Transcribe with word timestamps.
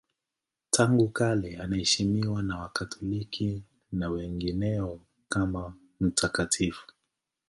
Tangu 0.71 1.09
kale 1.09 1.57
anaheshimiwa 1.57 2.43
na 2.43 2.57
Wakatoliki 2.59 3.63
na 3.91 4.09
wengineo 4.09 4.99
kama 5.29 5.73
mtakatifu. 5.99 6.87